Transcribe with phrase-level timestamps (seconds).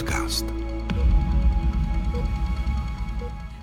[0.00, 0.44] podcast.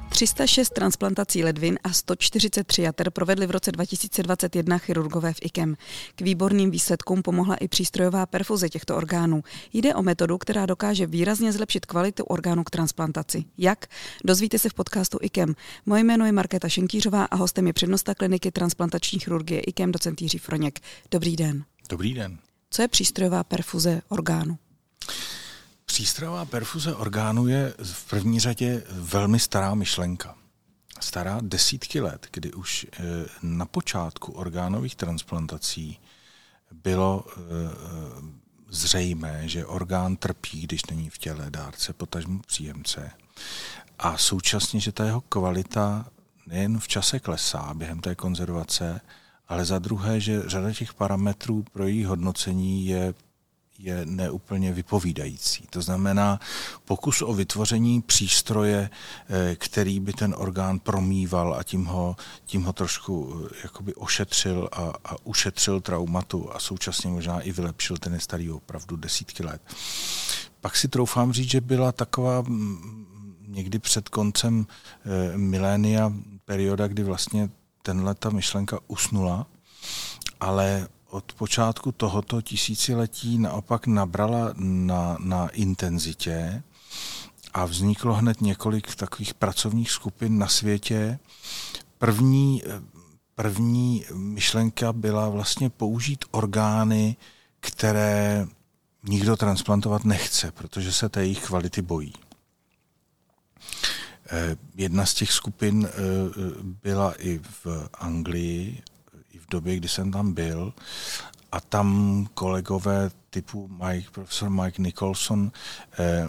[0.09, 5.75] 306 transplantací ledvin a 143 jater provedli v roce 2021 chirurgové v IKEM.
[6.15, 9.43] K výborným výsledkům pomohla i přístrojová perfuze těchto orgánů.
[9.73, 13.45] Jde o metodu, která dokáže výrazně zlepšit kvalitu orgánů k transplantaci.
[13.57, 13.85] Jak?
[14.23, 15.55] Dozvíte se v podcastu IKEM.
[15.85, 20.37] Moje jméno je Markéta Šenkýřová a hostem je přednosta kliniky transplantační chirurgie IKEM docent Jiří
[20.37, 20.79] Froněk.
[21.11, 21.63] Dobrý den.
[21.89, 22.37] Dobrý den.
[22.69, 24.57] Co je přístrojová perfuze orgánu?
[25.97, 30.35] Přístrojová perfuze orgánu je v první řadě velmi stará myšlenka.
[30.99, 33.03] Stará desítky let, kdy už eh,
[33.41, 35.99] na počátku orgánových transplantací
[36.71, 37.33] bylo eh,
[38.69, 43.11] zřejmé, že orgán trpí, když není v těle dárce, potažmu příjemce.
[43.99, 46.05] A současně, že ta jeho kvalita
[46.47, 49.01] nejen v čase klesá během té konzervace,
[49.47, 53.13] ale za druhé, že řada těch parametrů pro její hodnocení je
[53.79, 55.67] je neúplně vypovídající.
[55.69, 56.39] To znamená
[56.85, 58.89] pokus o vytvoření přístroje,
[59.29, 64.69] eh, který by ten orgán promýval a tím ho, tím ho trošku eh, jakoby ošetřil
[64.71, 69.61] a, a ušetřil traumatu a současně možná i vylepšil ten starý opravdu desítky let.
[70.61, 72.43] Pak si troufám říct, že byla taková
[73.47, 74.67] někdy před koncem
[75.05, 76.13] e, milénia
[76.45, 77.49] perioda, kdy vlastně
[77.81, 79.47] tenhle ta myšlenka usnula,
[80.39, 86.63] ale od počátku tohoto tisíciletí naopak nabrala na, na intenzitě
[87.53, 91.19] a vzniklo hned několik takových pracovních skupin na světě.
[91.97, 92.63] První,
[93.35, 97.15] první myšlenka byla vlastně použít orgány,
[97.59, 98.47] které
[99.03, 102.13] nikdo transplantovat nechce, protože se té jejich kvality bojí.
[104.31, 105.93] Eh, jedna z těch skupin eh,
[106.63, 108.83] byla i v Anglii
[109.49, 110.73] době, kdy jsem tam byl.
[111.51, 115.51] A tam kolegové typu Mike, profesor Mike Nicholson
[115.99, 116.27] eh,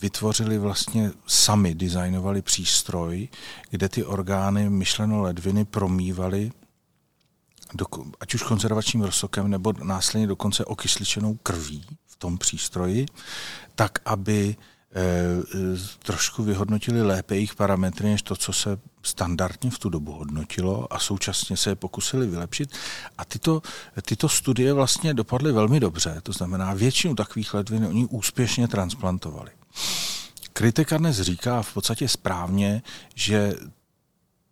[0.00, 3.28] vytvořili vlastně sami, designovali přístroj,
[3.70, 6.52] kde ty orgány myšleno ledviny promývaly
[8.20, 13.06] ať už konzervačním rozsokem nebo následně dokonce okysličenou krví v tom přístroji,
[13.74, 14.75] tak aby Eh,
[16.02, 20.98] trošku vyhodnotili lépe jejich parametry, než to, co se standardně v tu dobu hodnotilo a
[20.98, 22.76] současně se je pokusili vylepšit.
[23.18, 23.62] A tyto,
[24.02, 29.50] tyto studie vlastně dopadly velmi dobře, to znamená většinu takových ledvin oni úspěšně transplantovali.
[30.52, 32.82] Kritika dnes říká v podstatě správně,
[33.14, 33.54] že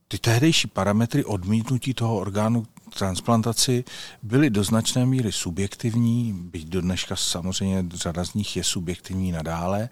[0.09, 3.84] ty tehdejší parametry odmítnutí toho orgánu transplantaci
[4.22, 9.88] byly do značné míry subjektivní, byť do dneška samozřejmě řada z nich je subjektivní nadále,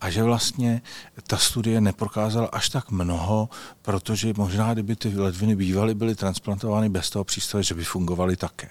[0.00, 0.82] a že vlastně
[1.26, 3.48] ta studie neprokázala až tak mnoho,
[3.82, 8.68] protože možná, kdyby ty ledviny bývaly, byly transplantovány bez toho přístroje, že by fungovaly také.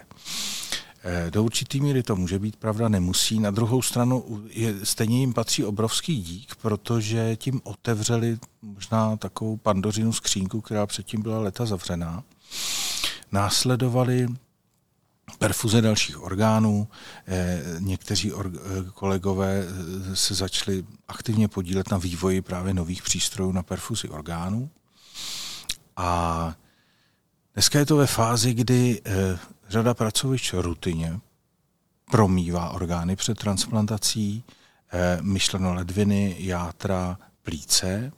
[1.08, 3.40] Eh, do určitý míry to může být pravda, nemusí.
[3.40, 10.12] Na druhou stranu je, stejně jim patří obrovský dík, protože tím otevřeli možná takovou pandořinu
[10.12, 12.22] skřínku, která předtím byla leta zavřená.
[13.32, 14.28] Následovali
[15.38, 16.88] perfuze dalších orgánů.
[17.26, 19.64] Eh, někteří or- eh, kolegové
[20.14, 24.70] se začali aktivně podílet na vývoji právě nových přístrojů na perfuzi orgánů.
[25.96, 26.54] A
[27.54, 29.02] dneska je to ve fázi, kdy
[29.68, 31.20] Řada pracovišť rutině
[32.10, 34.44] promývá orgány před transplantací,
[34.92, 38.12] eh, myšleno ledviny, játra, plíce.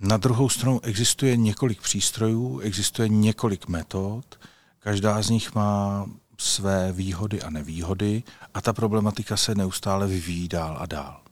[0.00, 4.38] Na druhou stranu existuje několik přístrojů, existuje několik metod,
[4.78, 6.06] každá z nich má
[6.38, 8.22] své výhody a nevýhody
[8.54, 11.22] a ta problematika se neustále vyvíjí dál a dál.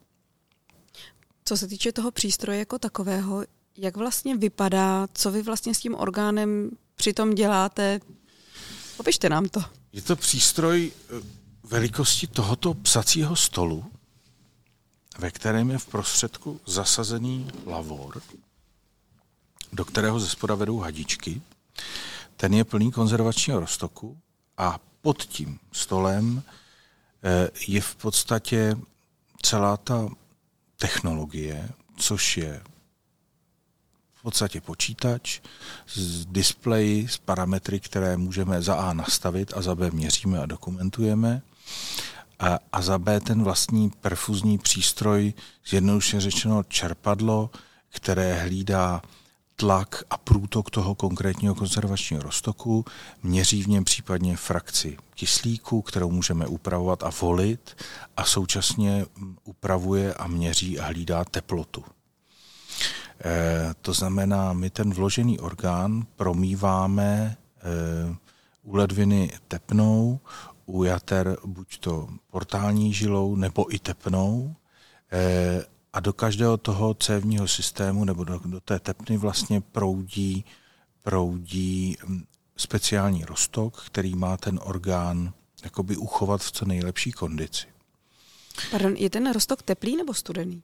[1.44, 3.44] Co se týče toho přístroje jako takového,
[3.76, 8.00] jak vlastně vypadá, co vy vlastně s tím orgánem přitom děláte?
[8.96, 9.64] Popište nám to.
[9.92, 11.22] Je to přístroj eh,
[11.64, 13.84] velikosti tohoto psacího stolu,
[15.18, 18.22] ve kterém je v prostředku zasazený lavor,
[19.72, 21.42] do kterého ze spoda vedou hadičky.
[22.36, 24.18] Ten je plný konzervačního roztoku
[24.58, 26.42] a pod tím stolem
[27.22, 28.76] eh, je v podstatě
[29.42, 30.08] celá ta
[30.76, 32.62] technologie, což je
[34.26, 35.40] podstatě počítač
[35.86, 41.42] s displeji, s parametry, které můžeme za A nastavit a za B měříme a dokumentujeme.
[42.38, 45.32] A, a za B ten vlastní perfuzní přístroj,
[45.66, 47.50] zjednodušeně řečeno čerpadlo,
[47.88, 49.02] které hlídá
[49.56, 52.84] tlak a průtok toho konkrétního konzervačního roztoku,
[53.22, 57.82] měří v něm případně frakci kyslíku, kterou můžeme upravovat a volit
[58.16, 59.06] a současně
[59.44, 61.84] upravuje a měří a hlídá teplotu.
[63.24, 68.16] Eh, to znamená, my ten vložený orgán promýváme eh,
[68.62, 70.20] u ledviny tepnou,
[70.66, 74.54] u jater buď to portální žilou nebo i tepnou
[75.96, 80.44] a do každého toho cévního systému nebo do, do té tepny vlastně proudí,
[81.02, 82.24] proudí hm,
[82.56, 85.32] speciální rostok, který má ten orgán
[85.64, 87.66] jakoby uchovat v co nejlepší kondici.
[88.70, 90.62] Pardon, je ten rostok teplý nebo studený?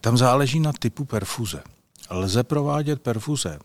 [0.00, 1.62] Tam záleží na typu perfuze.
[2.10, 3.58] Lze provádět perfuze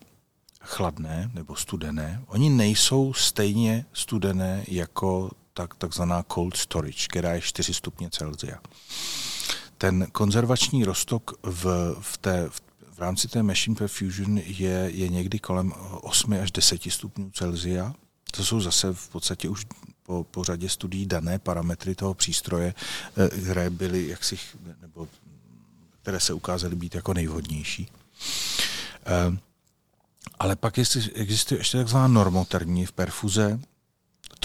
[0.62, 2.22] chladné nebo studené.
[2.28, 8.60] Oni nejsou stejně studené jako tak, takzvaná cold storage, která je 4 stupně Celsia.
[9.78, 12.62] Ten konzervační rostok v, v, té, v,
[12.94, 17.94] v rámci té Machine Perfusion je, je někdy kolem 8 až 10 stupňů Celsia.
[18.32, 19.66] To jsou zase v podstatě už
[20.04, 22.74] po, po řadě studií dané parametry toho přístroje,
[23.18, 24.38] eh, které byly jaksi,
[24.82, 25.08] nebo
[26.02, 27.88] které se ukázaly být jako nejvhodnější.
[29.06, 29.38] Eh,
[30.40, 30.78] ale pak
[31.14, 33.60] existuje ještě takzvaná normotermní v perfuze,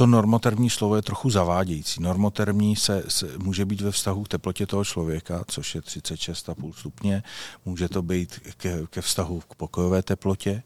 [0.00, 2.02] to normotermní slovo je trochu zavádějící.
[2.02, 7.22] Normotermní se, se může být ve vztahu k teplotě toho člověka, což je 36,5 stupně.
[7.64, 10.62] Může to být ke, ke vztahu k pokojové teplotě.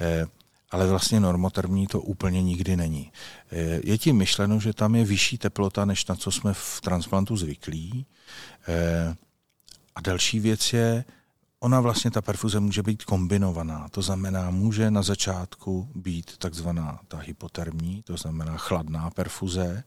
[0.00, 0.26] Eh,
[0.70, 3.12] ale vlastně normotermní to úplně nikdy není.
[3.52, 7.36] Eh, je tím myšleno, že tam je vyšší teplota, než na co jsme v transplantu
[7.36, 8.06] zvyklí.
[8.68, 9.14] Eh,
[9.94, 11.04] a další věc je,
[11.62, 17.18] Ona vlastně, ta perfuze může být kombinovaná, to znamená, může na začátku být takzvaná ta
[17.18, 19.84] hypotermní, to znamená chladná perfuze.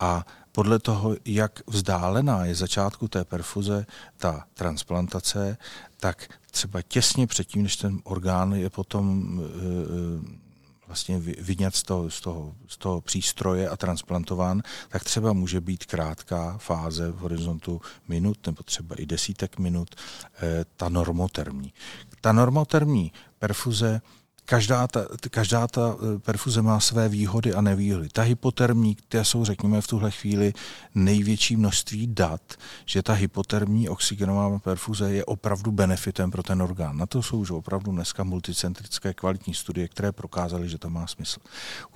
[0.00, 5.56] A podle toho, jak vzdálená je začátku té perfuze ta transplantace,
[5.96, 10.43] tak třeba těsně předtím, než ten orgán je potom e,
[10.86, 15.84] vlastně vyňat z toho, z, toho, z toho přístroje a transplantován, tak třeba může být
[15.84, 19.94] krátká fáze v horizontu minut nebo třeba i desítek minut
[20.42, 21.72] eh, ta normotermní.
[22.20, 24.00] Ta normotermní perfuze
[24.44, 28.08] každá ta, každá ta eh, perfuze má své výhody a nevýhody.
[28.12, 30.52] Ta hypotermní, které jsou, řekněme, v tuhle chvíli
[30.94, 32.40] největší množství dat,
[32.86, 36.96] že ta hypotermní oxygenová perfuze je opravdu benefitem pro ten orgán.
[36.96, 41.40] Na to jsou už opravdu dneska multicentrické kvalitní studie, které prokázaly, že to má smysl.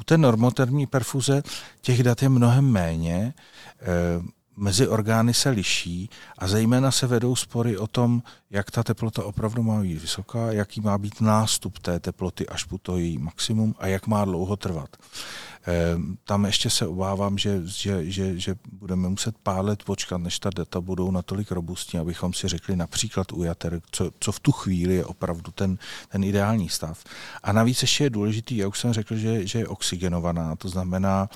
[0.01, 1.43] U té normotermní perfuze
[1.81, 3.35] těch dat je mnohem méně.
[3.81, 9.25] E, mezi orgány se liší a zejména se vedou spory o tom, jak ta teplota
[9.25, 13.75] opravdu má být vysoká, jaký má být nástup té teploty až po to její maximum
[13.79, 14.97] a jak má dlouho trvat.
[15.67, 20.39] Ehm, tam ještě se obávám, že, že, že, že budeme muset pár let počkat, než
[20.39, 24.53] ta data budou natolik robustní, abychom si řekli například u jater, co, co v tu
[24.53, 25.79] chvíli je opravdu ten,
[26.09, 27.05] ten ideální stav.
[27.43, 31.29] A navíc ještě je důležitý, já už jsem řekl, že, že je oxygenovaná, to znamená,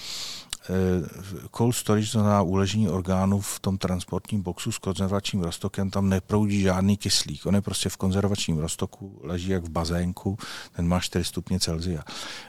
[1.56, 6.60] cold storage, to znamená uležení orgánů v tom transportním boxu s konzervačním roztokem, tam neproudí
[6.60, 7.46] žádný kyslík.
[7.46, 10.38] On je prostě v konzervačním roztoku, leží jak v bazénku,
[10.72, 12.02] ten má 4 stupně Celsia.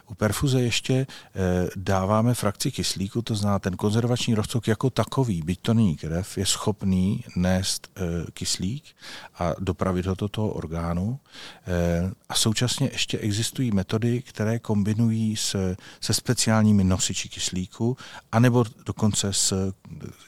[0.08, 5.60] U perfuze ještě eh, dáváme frakci kyslíku, to znamená ten konzervační roztok jako takový, byť
[5.62, 8.02] to není krev, je schopný nést eh,
[8.34, 8.84] kyslík
[9.40, 11.20] a dopravit ho do toho orgánu.
[12.30, 17.98] A současně ještě existují metody, které kombinují se, se speciálními nosiči kyslíku,
[18.32, 19.74] anebo dokonce s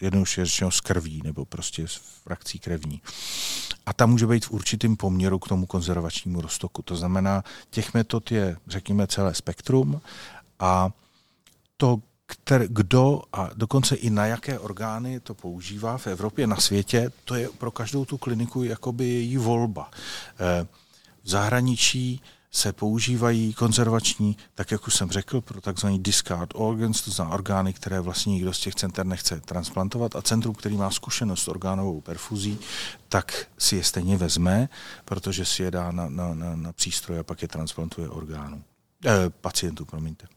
[0.01, 3.01] jednoduše řečeno s krví, nebo prostě s frakcí krevní.
[3.85, 6.81] A ta může být v určitém poměru k tomu konzervačnímu roztoku.
[6.81, 10.01] To znamená, těch metod je, řekněme, celé spektrum
[10.59, 10.89] a
[11.77, 17.11] to, který, kdo a dokonce i na jaké orgány to používá v Evropě, na světě,
[17.25, 19.91] to je pro každou tu kliniku jakoby její volba.
[20.39, 20.67] Eh,
[21.23, 22.21] v zahraničí
[22.55, 27.73] se používají konzervační, tak jak už jsem řekl, pro takzvaný discard organs, to znamená orgány,
[27.73, 32.01] které vlastně nikdo z těch center nechce transplantovat a centrum, který má zkušenost s orgánovou
[32.01, 32.59] perfuzí,
[33.09, 34.69] tak si je stejně vezme,
[35.05, 38.63] protože si je dá na, na, na, na přístroj a pak je transplantuje orgánu.
[39.05, 40.27] Eh, pacientů, promiňte.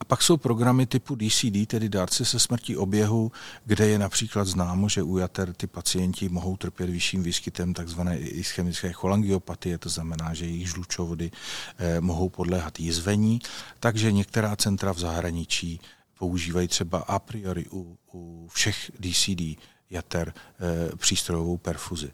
[0.00, 3.32] A pak jsou programy typu DCD, tedy dárce se smrtí oběhu,
[3.64, 8.00] kde je například známo, že u jater ty pacienti mohou trpět vyšším výskytem tzv.
[8.18, 11.30] ischemické cholangiopatie, to znamená, že jejich žlučovody
[11.78, 13.40] eh, mohou podléhat jizvení,
[13.80, 15.80] takže některá centra v zahraničí
[16.18, 22.12] používají třeba a priori u, u všech DCD jater eh, přístrojovou perfuzi.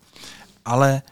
[0.65, 1.03] Ale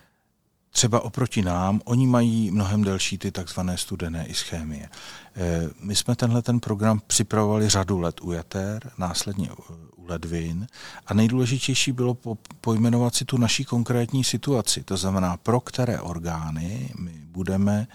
[0.76, 4.88] Třeba oproti nám, oni mají mnohem delší ty takzvané studené ischémie.
[5.36, 9.50] Eh, my jsme tenhle ten program připravovali řadu let u jater, následně
[9.96, 10.66] u ledvin
[11.06, 12.16] a nejdůležitější bylo
[12.60, 17.86] pojmenovat si tu naší konkrétní situaci, to znamená, pro které orgány my budeme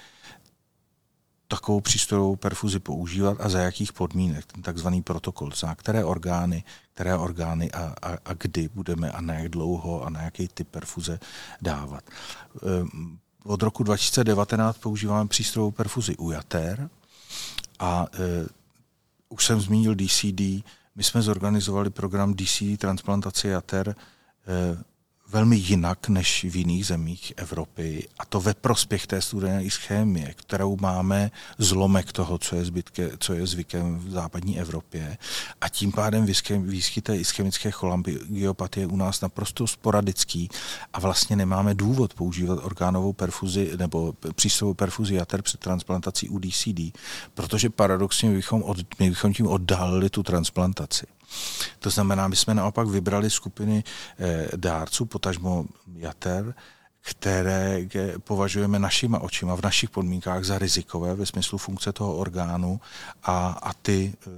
[1.50, 6.64] takovou přístrojovou perfuzi používat a za jakých podmínek, ten takzvaný protokol, za které orgány,
[6.94, 10.68] které orgány a, a, a kdy budeme a na jak dlouho a na jaký typ
[10.68, 11.20] perfuze
[11.62, 12.04] dávat.
[12.64, 16.90] Ehm, od roku 2019 používáme přístrojovou perfuzi u jater
[17.80, 18.48] a e,
[19.30, 20.42] už jsem zmínil DCD,
[20.96, 23.96] my jsme zorganizovali program DCD transplantace jater
[25.32, 30.78] velmi jinak než v jiných zemích Evropy a to ve prospěch té studené ischémie, kterou
[30.82, 35.18] máme zlomek toho, co je, zbytke, co je zvykem v západní Evropě
[35.62, 36.26] a tím pádem
[36.62, 40.50] výskyt té ischemické cholangiopatie je u nás naprosto sporadický
[40.94, 46.98] a vlastně nemáme důvod používat orgánovou perfuzi nebo přístrojovou perfuzi jater před transplantací u DCD,
[47.34, 51.06] protože paradoxně bychom, od, my bychom tím oddálili tu transplantaci.
[51.80, 53.84] To znamená, my jsme naopak vybrali skupiny
[54.20, 56.54] eh, dárců, potažmo jater,
[57.02, 57.88] které
[58.24, 62.82] považujeme našima očima v našich podmínkách za rizikové ve smyslu funkce toho orgánu
[63.24, 64.30] a, a ty, eh,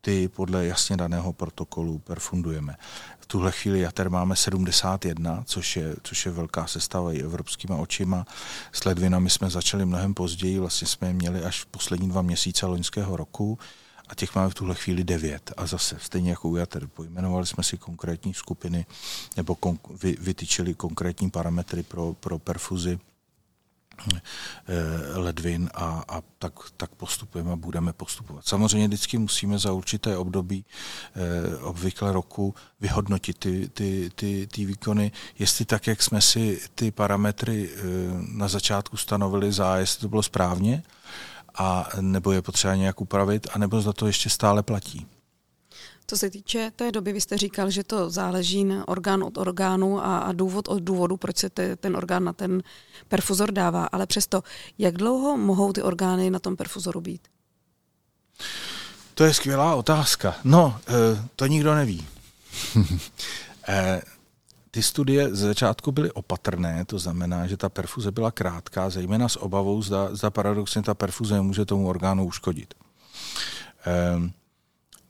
[0.00, 2.76] ty podle jasně daného protokolu perfundujeme.
[3.20, 8.26] V tuhle chvíli jater máme 71, což je, což je velká sestava i evropskýma očima.
[8.72, 13.16] S ledvinami jsme začali mnohem později, vlastně jsme je měli až poslední dva měsíce loňského
[13.16, 13.58] roku
[14.12, 15.52] a těch máme v tuhle chvíli devět.
[15.56, 18.86] A zase, stejně jako u jater, pojmenovali jsme si konkrétní skupiny
[19.36, 22.98] nebo kon, vy, vytyčili konkrétní parametry pro, pro perfuzi
[24.12, 24.20] eh,
[25.18, 28.46] ledvin a, a tak, tak postupujeme a budeme postupovat.
[28.46, 30.64] Samozřejmě vždycky musíme za určité období,
[31.14, 36.90] eh, obvykle roku, vyhodnotit ty, ty, ty, ty výkony, jestli tak, jak jsme si ty
[36.90, 37.80] parametry eh,
[38.28, 40.82] na začátku stanovili za, jestli to bylo správně,
[41.54, 45.06] a nebo je potřeba nějak upravit, a nebo za to ještě stále platí.
[46.06, 50.04] Co se týče té doby, vy jste říkal, že to záleží na orgán od orgánu
[50.04, 52.62] a, a důvod od důvodu, proč se te, ten orgán na ten
[53.08, 53.84] perfuzor dává.
[53.84, 54.42] Ale přesto,
[54.78, 57.20] jak dlouho mohou ty orgány na tom perfuzoru být?
[59.14, 60.34] To je skvělá otázka.
[60.44, 62.06] No, eh, to nikdo neví.
[64.74, 69.36] Ty studie ze začátku byly opatrné, to znamená, že ta perfuze byla krátká, zejména s
[69.36, 72.74] obavou, zda, zda paradoxně ta perfuze může tomu orgánu uškodit.
[73.84, 74.32] Ehm,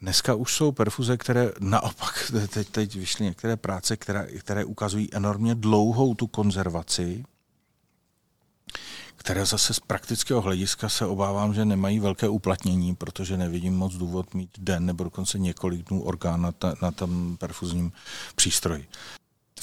[0.01, 5.55] dneska už jsou perfuze, které naopak, teď, teď vyšly některé práce, které, které ukazují enormně
[5.55, 7.25] dlouhou tu konzervaci,
[9.17, 14.35] které zase z praktického hlediska se obávám, že nemají velké uplatnění, protože nevidím moc důvod
[14.35, 17.93] mít den nebo dokonce několik dnů orgán na, ta, na tom perfuzním
[18.35, 18.89] přístroji.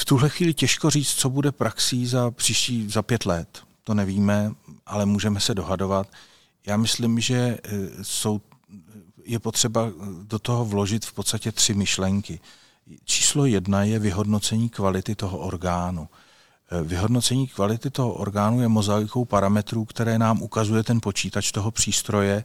[0.10, 3.64] Tuhle chvíli těžko říct, co bude praxí za příští, za pět let.
[3.84, 4.52] To nevíme,
[4.86, 6.08] ale můžeme se dohadovat.
[6.66, 7.58] Já myslím, že e,
[8.02, 8.42] jsou,
[9.26, 9.92] je potřeba
[10.24, 12.40] do toho vložit v podstatě tři myšlenky.
[13.04, 16.10] Číslo jedna je vyhodnocení kvality toho orgánu.
[16.72, 22.44] E, vyhodnocení kvality toho orgánu je mozaikou parametrů, které nám ukazuje ten počítač toho přístroje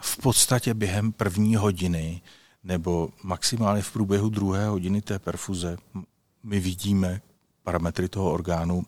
[0.00, 2.20] v podstatě během první hodiny
[2.64, 5.76] nebo maximálně v průběhu druhé hodiny té perfuze
[6.46, 7.20] my vidíme
[7.62, 8.86] parametry toho orgánu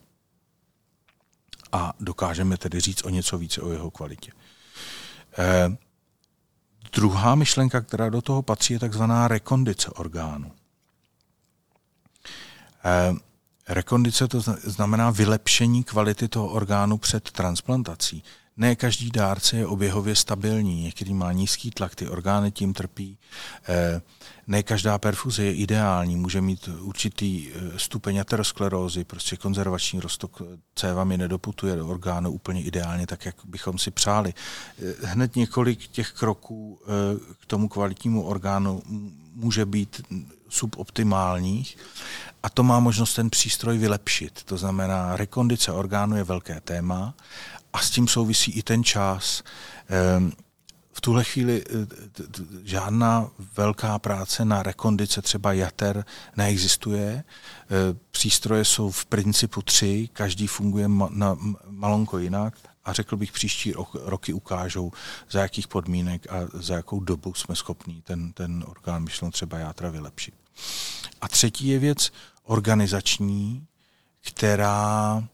[1.72, 4.32] a dokážeme tedy říct o něco více o jeho kvalitě.
[5.38, 5.76] Eh,
[6.92, 10.52] druhá myšlenka, která do toho patří, je takzvaná rekondice orgánu.
[12.84, 13.14] Eh,
[13.68, 18.24] rekondice to znamená vylepšení kvality toho orgánu před transplantací.
[18.58, 23.18] Ne každý dárce je oběhově stabilní, některý má nízký tlak, ty orgány tím trpí.
[23.68, 24.00] Eh,
[24.46, 30.42] ne každá perfuze je ideální, může mít určitý eh, stupeň aterosklerózy, prostě konzervační roztok
[30.74, 34.34] céva mi nedoputuje do orgánu úplně ideálně, tak jak bychom si přáli.
[34.34, 36.80] Eh, hned několik těch kroků
[37.40, 38.82] k tomu kvalitnímu orgánu
[39.34, 40.02] může být
[40.48, 41.76] suboptimálních
[42.42, 44.42] a to má možnost ten přístroj vylepšit.
[44.44, 47.14] To znamená, rekondice orgánu je velké téma
[47.72, 49.42] a s tím souvisí i ten čas.
[49.88, 50.32] Ehm,
[50.92, 51.86] v tuhle chvíli eh,
[52.64, 56.04] žádná velká práce na rekondice třeba jater
[56.36, 57.24] neexistuje.
[57.24, 61.36] Eh, přístroje jsou v principu tři, každý funguje na
[61.70, 64.92] malonko jinak a řekl bych, příští roky ukážou,
[65.30, 69.90] za jakých podmínek a za jakou dobu jsme schopni ten, ten orgán myšleno třeba játra
[69.90, 70.34] vylepšit.
[71.20, 72.12] A třetí je věc
[72.44, 73.66] organizační,
[74.20, 75.24] která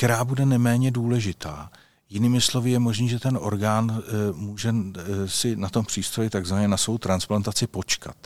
[0.00, 1.70] která bude neméně důležitá.
[2.10, 6.68] Jinými slovy je možné, že ten orgán e, může e, si na tom přístroji takzvaně
[6.68, 8.16] na svou transplantaci počkat.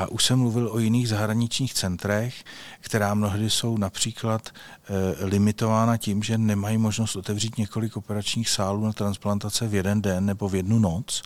[0.00, 2.44] A už jsem mluvil o jiných zahraničních centrech,
[2.80, 8.92] která mnohdy jsou například e, limitována tím, že nemají možnost otevřít několik operačních sálů na
[8.92, 11.22] transplantace v jeden den nebo v jednu noc.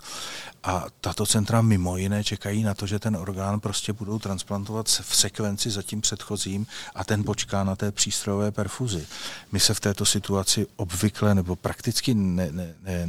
[0.63, 5.15] A tato centra mimo jiné čekají na to, že ten orgán prostě budou transplantovat v
[5.15, 9.07] sekvenci za tím předchozím a ten počká na té přístrojové perfuzi.
[9.51, 13.07] My se v této situaci obvykle nebo prakticky ne, ne, ne,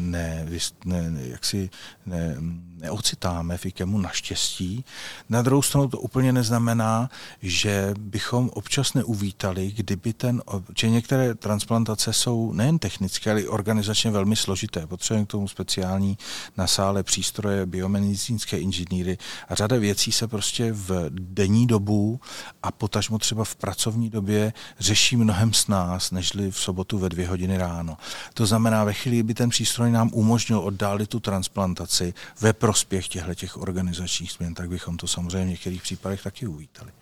[0.84, 1.70] ne, ne, jaksi
[2.06, 2.36] ne,
[2.76, 4.84] neocitáme v IKEMu naštěstí.
[5.28, 7.10] Na druhou druhou stranu to úplně neznamená,
[7.42, 10.42] že bychom občas neuvítali, kdyby ten,
[10.78, 14.86] že některé transplantace jsou nejen technické, ale i organizačně velmi složité.
[14.86, 16.18] Potřebujeme k tomu speciální
[16.56, 22.20] na sále přístroje, biomedicínské inženýry a řada věcí se prostě v denní dobu
[22.62, 27.28] a potažmo třeba v pracovní době řeší mnohem s nás, nežli v sobotu ve dvě
[27.28, 27.96] hodiny ráno.
[28.34, 33.34] To znamená, ve chvíli, by ten přístroj nám umožnil oddálit tu transplantaci ve prospěch těchto
[33.34, 36.92] těch organizačních změn, tak bychom to samozřejmě v některých případech taky uvítali.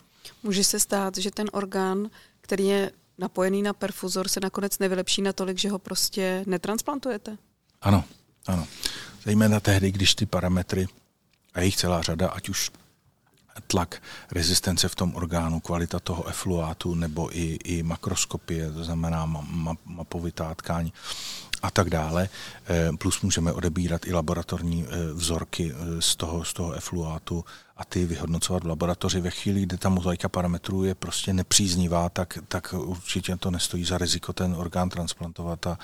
[0.42, 2.10] Může se stát, že ten orgán,
[2.40, 7.36] který je napojený na perfuzor, se nakonec nevylepší natolik, že ho prostě netransplantujete?
[7.82, 8.04] Ano,
[8.46, 8.66] ano.
[9.24, 10.86] Zejména tehdy, když ty parametry,
[11.54, 12.70] a jich celá řada, ať už
[13.66, 19.26] tlak, rezistence v tom orgánu, kvalita toho efluátu nebo i, i makroskopie, to znamená
[19.84, 20.90] mapovitá tkáň
[21.64, 22.28] a tak dále.
[22.66, 27.44] Eh, plus můžeme odebírat i laboratorní eh, vzorky eh, z toho, z toho efluátu
[27.76, 29.20] a ty vyhodnocovat v laboratoři.
[29.20, 33.98] Ve chvíli, kdy ta mozaika parametrů je prostě nepříznivá, tak, tak určitě to nestojí za
[33.98, 35.78] riziko ten orgán transplantovat a,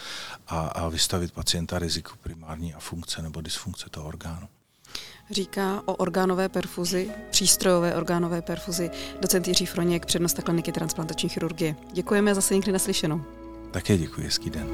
[0.49, 4.49] a, a vystavit pacienta riziku primární a funkce nebo dysfunkce toho orgánu
[5.30, 11.76] říká o orgánové perfuzi, přístrojové orgánové perfuzi, docent Jiří Froněk, přednosta kliniky transplantační chirurgie.
[11.92, 13.20] Děkujeme zase někdy naslyšenou.
[13.70, 14.66] Také děkuji, hezký den.